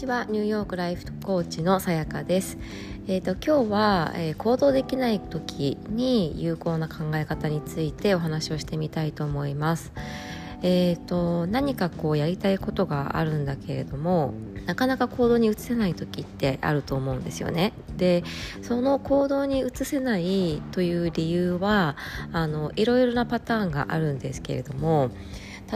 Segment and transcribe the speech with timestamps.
[0.00, 2.56] ちはニューヨークライフコーチのさやかです。
[3.06, 9.92] え、ー、と今日は、えー、行動できない時に有効な考え方についてお話をしてみたいと思います。
[10.62, 14.32] えーと、何かこうやりたいことがあるんだけれども
[14.66, 17.74] なかなか行動に移せない時ってあると思うんですよね。
[17.98, 18.24] で
[18.62, 21.96] その行動に移せないという理由は
[22.32, 25.10] あのいろいろなパターンがあるんですけれども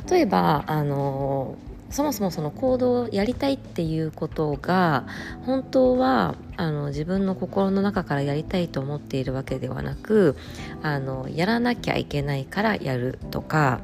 [0.09, 1.57] 例えばあの
[1.95, 5.05] そもそもその行動をやりたいっていうことが
[5.47, 10.37] 本当はあの自分の心の中からやりたいと思っているわけではなく
[10.83, 13.79] あのやらなきゃいけないからやるとか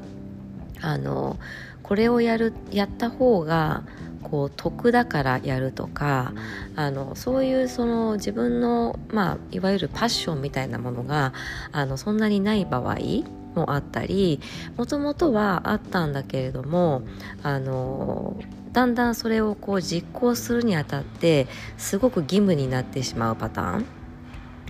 [0.80, 1.38] あの
[1.84, 3.84] これをやるやった方が
[4.24, 6.32] こう得だからやるとか
[6.74, 11.32] あのそういうその自分の、まあ、いわゆるパッションみたいなものが
[11.70, 12.96] あのそんなにない場合
[13.54, 14.40] もあったり
[14.76, 17.02] もともとはあったんだけれども
[17.42, 18.36] あの
[18.72, 23.99] だんだんそれをこう実行するにあたってすごく義務になってしまうパターン。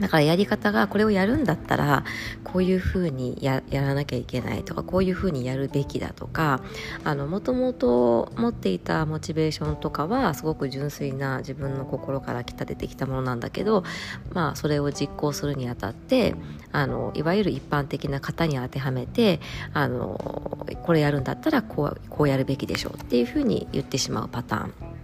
[0.01, 2.05] だからやり方がこれをやるんだったら
[2.45, 6.63] こういうふうにやらなきゃいけないとかこういうふうにやるべきだとか
[7.05, 13.85] もともと持っていたモチベーションとかはすごく純粋な自分の心からきた出てきたものなんだけど、
[14.33, 16.35] まあ、それを実行するにあたって
[16.73, 19.41] あのいわゆる一般的な型に当てはめて
[19.75, 25.01] あのこれやるんだったらこうこうやるべきでしょうっていうふうに言ってしまうパターン。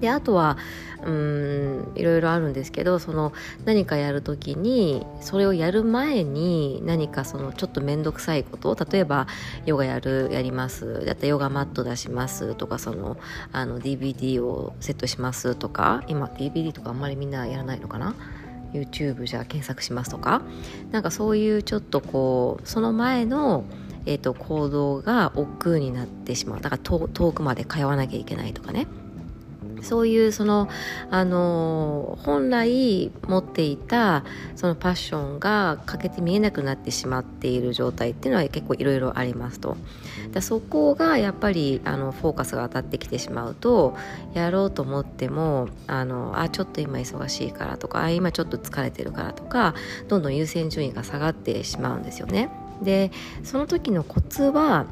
[0.00, 0.56] であとは
[1.04, 3.32] うんいろいろあるんですけどその
[3.64, 9.26] 何かやるときにそれをやる前に何かそのちょっと面倒くさいことを例えば
[9.64, 11.04] ヨガやるやります。
[11.04, 12.54] だったヨガマット出します。
[12.56, 13.16] とかその
[13.52, 18.14] あの DVD をセットしますとか今 DVD とかあんまりみんなやらないのかな
[18.72, 20.42] ？YouTube じゃ検索しますとか。
[20.90, 23.64] なんかそういうちょっとこうその前の
[24.06, 26.60] えーと行動が億劫になってしまう。
[26.60, 28.86] だから遠くまで通わなきゃいけないとかね。
[29.82, 30.68] そういうその
[31.10, 34.24] あの本来持っていた
[34.56, 39.76] そのパッションが欠けて見えなくなってしまっている状態っていうのは結構いろいろありますと。
[40.32, 43.96] だそこがやっぱりあのフォーカスが当たってきてしまうと
[44.34, 49.74] やろうと思ってもあのあちょっと今忙しいからとかあ今ちょっと疲れてるからとか
[50.08, 52.50] どんどん優先順位が下がってしまうんですよね。
[52.82, 53.10] で
[53.42, 54.86] その時のコツは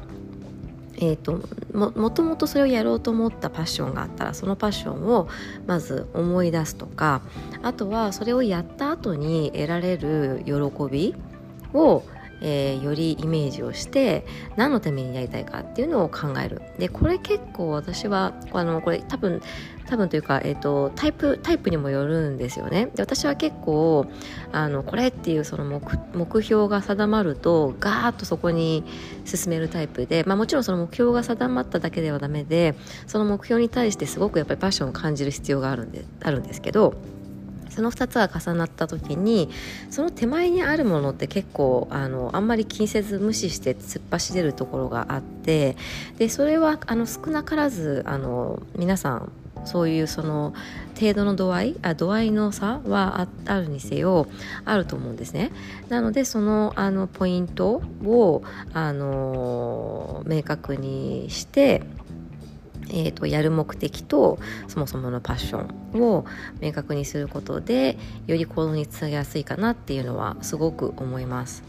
[0.97, 1.41] えーと、
[1.73, 5.27] ももともとそれをやろうと思ったパッションがあったらそのパッションを
[5.67, 7.21] まず思い出すとか
[7.61, 10.53] あとはそれをやった後に得られる喜
[10.91, 11.15] び
[11.73, 12.03] を
[12.41, 14.25] えー、よりイメージをして
[14.55, 16.61] 何のためにやりたいかっていうのを考える。
[16.77, 19.41] でこれ結構私はあのこれ多分
[19.87, 22.89] 多分というか、えーと、タイプタイプにもよるんですよね。
[22.93, 24.05] で私は結構
[24.51, 25.81] あのこれっていうその目
[26.13, 28.83] 目標が定まるとガーッとそこに
[29.25, 32.75] 進めるタイプで、まあ、もちろんその目標が定まっただけではダメで
[33.07, 36.93] その目標に対してすごくやっぱりパッションを感じる必要があるんであるんですけど
[37.77, 39.51] その2つが重なった時に
[39.91, 45.77] その手前にあるものって結構あのあんまり気にせず無視して突っ走れるところがあって
[46.17, 49.31] でそれはあの少なからずあの皆さん
[49.65, 50.55] そういうその
[50.99, 54.25] 程度の度合いあ度合いの差はああるにせよ
[54.65, 55.51] あると思うんですね。
[55.89, 58.41] なのでそのあのポイントを
[58.73, 61.83] あの明確にして
[62.89, 65.65] えーと、やる目的とそもそものパッショ
[65.97, 66.25] ンを
[66.61, 71.63] 明確にすることでより行動につなげやすいかなっていうのはすごく思います。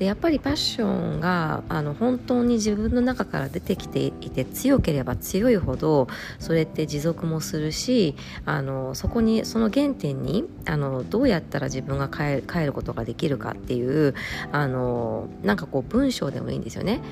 [0.00, 6.08] でやっぱりパッションがあの本当に自分の中から出てきていて強ければ強いほど
[6.38, 8.16] それって持続もするし
[8.46, 14.14] あのそこにその原点にあのどうやったら自分が変え変えることができるかっていう
[14.52, 17.02] あのなんかこう文章でもいいんですよね。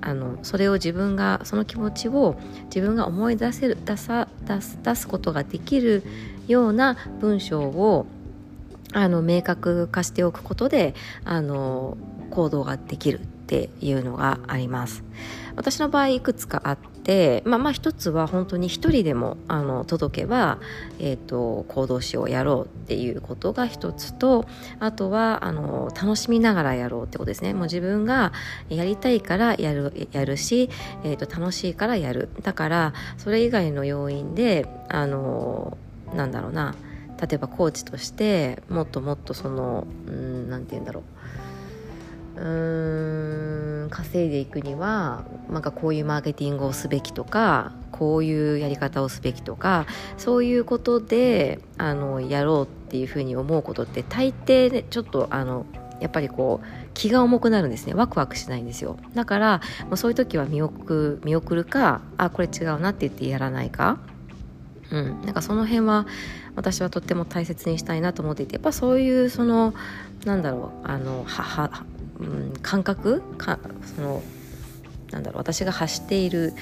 [0.00, 6.04] あのそれを自分がその気持ちを自自分が思い出せる出さ出す出すことができる
[6.46, 8.06] ような文章を
[8.92, 10.94] あの明確化しておくことで
[11.24, 11.98] あの
[12.30, 13.20] 行動ができる。
[13.48, 15.02] っていうのがあります。
[15.56, 20.58] 私の場合いくつかあってまあまあ一つは本当に一人でもあの届けば、
[21.00, 24.44] えーと、行動しようやろうっていうことが一つと
[24.78, 27.54] あとはあの楽しみながらやろうってことですね。
[27.54, 28.34] もう自分が
[28.68, 30.68] やりたいからやるやるし、
[31.02, 32.28] えーと楽しいからやる。
[32.42, 35.78] だからそれ以外の要因であの
[36.14, 36.74] なんだろうな。
[37.20, 41.04] 例えばコーチとしてもっともっとその何て言うんだろう。
[42.38, 49.86] うーん稼いでいくにはなんかこういうマーケティングをすべきとかこういうやり方をすべきとか
[50.16, 55.66] そういうことであのやろうっていうふうに思うことって大抵、ね、ちょっとあの
[56.00, 57.94] やっぱりこう気が重くなるんですね。
[57.94, 58.98] ワクワクしないんですよ。
[59.14, 63.98] だからもうそういう時は見送見送るかあこれ違うなって言ってやらないか。
[64.90, 66.06] うん、なんかその辺は
[66.56, 69.74] 私はとっても大切にしたいなと思っていてやっぱそういうその
[70.24, 71.84] なんだろうあのはは、
[72.20, 73.20] うん、感覚？
[73.36, 73.58] か
[73.96, 74.22] その
[75.12, 76.52] なんだろう私が発している、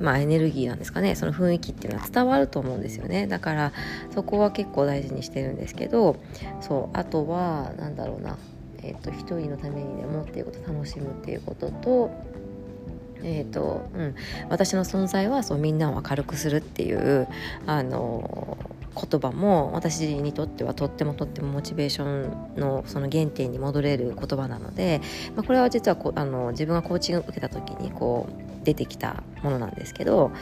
[0.00, 1.14] まあ、エネルギーなんですかね。
[1.14, 3.26] その雰囲気っていうのは伝わると思うんですよね。
[3.26, 3.72] だから
[4.14, 6.16] そこは結構大事にしてるんですけど
[6.60, 8.36] そうあとはなんだろうな、
[8.82, 12.10] えーと、一人のためにでもっていうこと楽しむっていうことと
[13.22, 14.14] えーとうん、
[14.50, 17.26] 私の存在はそうみんなを明るくするっていう
[17.66, 18.58] あの
[18.96, 25.02] 言葉も私にとってはとってもとってもモチベーションのその原点に戻れる言葉なので、
[25.34, 30.32] まあ、これは実はこあの自分がコーチングを受けた時にこう出てきたものなんですけど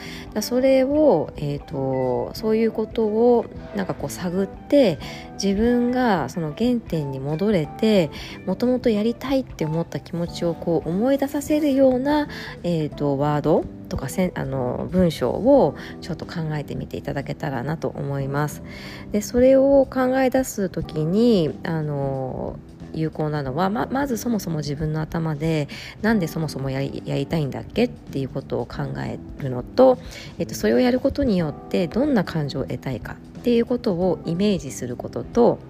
[0.40, 3.44] それを、えーと、そういうことを
[3.76, 4.98] なんかこう探って
[5.34, 8.10] 自分がその原点に戻れて
[8.46, 12.28] もともとやりたいって思った気持ちをこう思い出させるような、
[12.62, 18.64] えーと、ワードとかせあの文章をちょっと考えてみていただけたらなと思います。
[19.12, 22.58] でそれを考え出す時にあの
[22.92, 25.68] 有効なのはままずそもそも自分の頭で
[26.02, 29.98] なんでそもそもやりやりたいんだっけっていうことを考えるのと、
[30.38, 35.60] えっと、それをやることによってどんな感情を得たいかっていうことをイメージすることと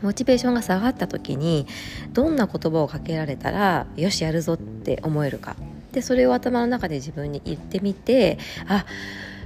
[0.00, 1.66] モチベーションが下がった時に
[2.12, 5.56] どんな言葉をかけられたらよしやるぞって思えるか
[5.92, 8.84] でそれを頭の中で自分に言ってみてあ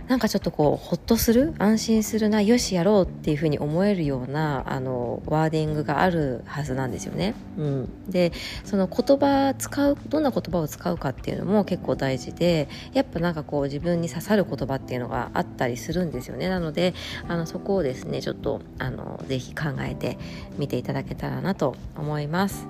[0.08, 7.34] なんかちょっとこうほっとする安心するなよしやろうっていうふうに思えるようなあのワーディングがあるはずなんですよね。
[7.56, 8.32] うん、で
[8.64, 16.48] その言葉使うどんな言葉を使うかっていうのも結構大事でやっぱなんかこう自分に刺さる言葉っていうのがあったりするんですよね。
[16.48, 16.92] なので
[17.26, 20.18] あのそこをですねちょっとあのぜひ考えて
[20.58, 22.66] みていただけたらなと思います。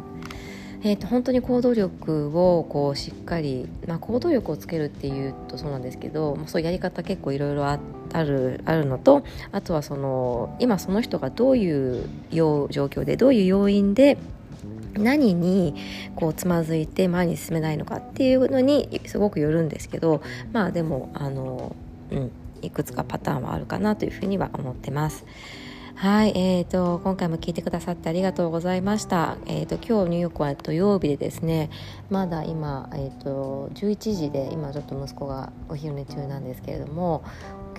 [0.86, 7.78] えーと、本当に行動力をこうしっかり、まあ、行動力をつけるっていうとそうなんですけど、そういうやり方結構いろいろあ
[8.22, 14.18] るあるのとあとはその今その人がどういう状況でどういう要因で
[14.92, 15.74] 何に
[16.14, 20.22] こうつまずいて前に進めないのかっていうのにすごくよるんですけど
[20.52, 21.74] まあでもあの、
[22.10, 22.30] うん、
[22.60, 25.24] いくつかパターンはあるかなというふうには思ってます。
[25.96, 29.38] はい、えーと、今回も聞いてくださってありがとうございました。
[29.46, 31.70] えーと、今日ニューヨークは土曜日でですね
[32.10, 37.22] まだ今、えーと、11時で今ちょっと息子がお昼寝中なんですけれども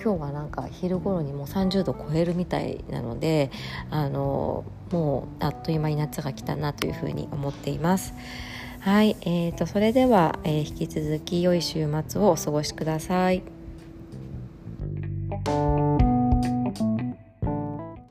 [0.02, 3.50] 今日はなんか昼頃にもう30度超えるみたいなので
[3.90, 8.14] あのもうあっという間に夏が来たなというふうに思っています。
[8.80, 13.42] はい、えーと、それでは、えー、引き続き良い週末をお過ごしください。